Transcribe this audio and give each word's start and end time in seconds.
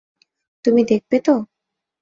তুমি 0.65 0.81
দেখবে 0.83 1.17
তো? 1.19 1.35